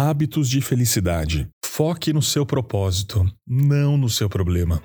[0.00, 1.48] Hábitos de felicidade.
[1.64, 4.80] Foque no seu propósito, não no seu problema.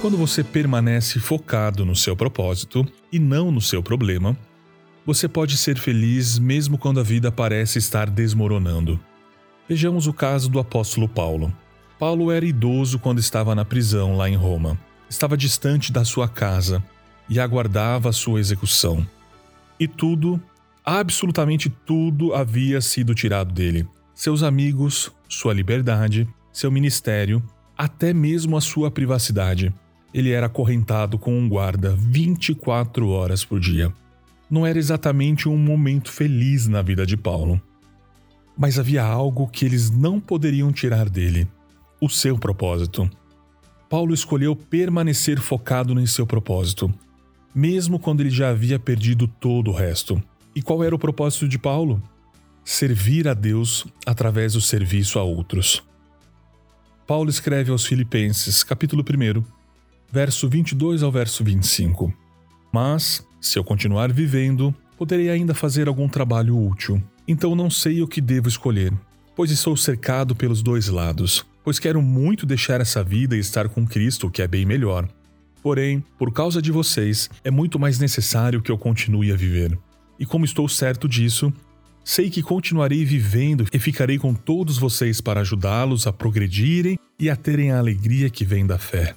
[0.00, 4.36] Quando você permanece focado no seu propósito e não no seu problema,
[5.06, 8.98] você pode ser feliz mesmo quando a vida parece estar desmoronando.
[9.68, 11.56] Vejamos o caso do apóstolo Paulo.
[12.00, 14.76] Paulo era idoso quando estava na prisão lá em Roma.
[15.08, 16.82] Estava distante da sua casa
[17.30, 19.06] e aguardava sua execução.
[19.78, 20.38] E tudo,
[20.84, 27.42] absolutamente tudo, havia sido tirado dele: seus amigos, sua liberdade, seu ministério,
[27.78, 29.72] até mesmo a sua privacidade
[30.12, 33.92] ele era acorrentado com um guarda 24 horas por dia.
[34.50, 37.60] Não era exatamente um momento feliz na vida de Paulo.
[38.58, 41.46] Mas havia algo que eles não poderiam tirar dele:
[42.00, 43.08] o seu propósito.
[43.88, 46.92] Paulo escolheu permanecer focado em seu propósito,
[47.54, 50.22] mesmo quando ele já havia perdido todo o resto.
[50.54, 52.02] E qual era o propósito de Paulo?
[52.64, 55.82] Servir a Deus através do serviço a outros.
[57.06, 59.42] Paulo escreve aos Filipenses, capítulo 1,
[60.12, 62.12] verso 22 ao verso 25.
[62.72, 67.02] Mas, se eu continuar vivendo, poderei ainda fazer algum trabalho útil.
[67.26, 68.92] Então não sei o que devo escolher,
[69.34, 73.86] pois estou cercado pelos dois lados, pois quero muito deixar essa vida e estar com
[73.86, 75.08] Cristo, que é bem melhor.
[75.62, 79.78] Porém, por causa de vocês, é muito mais necessário que eu continue a viver.
[80.18, 81.52] E como estou certo disso,
[82.04, 87.36] sei que continuarei vivendo e ficarei com todos vocês para ajudá-los a progredirem e a
[87.36, 89.14] terem a alegria que vem da fé.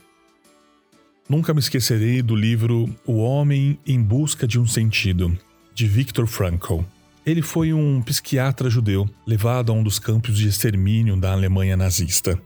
[1.28, 5.38] Nunca me esquecerei do livro O Homem em Busca de um Sentido,
[5.74, 6.82] de Viktor Frankl.
[7.26, 12.38] Ele foi um psiquiatra judeu levado a um dos campos de extermínio da Alemanha nazista.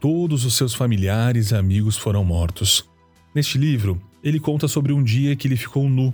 [0.00, 2.87] Todos os seus familiares e amigos foram mortos.
[3.34, 6.12] Neste livro, ele conta sobre um dia que ele ficou nu,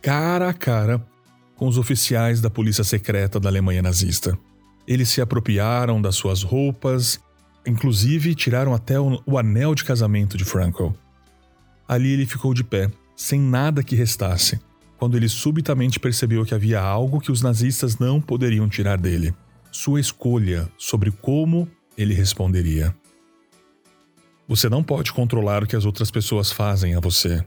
[0.00, 1.04] cara a cara,
[1.56, 4.38] com os oficiais da polícia secreta da Alemanha nazista.
[4.86, 7.20] Eles se apropriaram das suas roupas,
[7.66, 10.88] inclusive tiraram até o anel de casamento de Frankl.
[11.88, 14.60] Ali ele ficou de pé, sem nada que restasse,
[14.98, 19.34] quando ele subitamente percebeu que havia algo que os nazistas não poderiam tirar dele:
[19.70, 22.94] sua escolha sobre como ele responderia.
[24.46, 27.42] Você não pode controlar o que as outras pessoas fazem a você.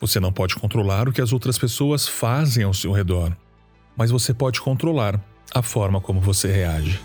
[0.00, 3.36] Você não pode controlar o que as outras pessoas fazem ao seu redor.
[3.96, 5.20] Mas você pode controlar
[5.54, 7.00] a forma como você reage.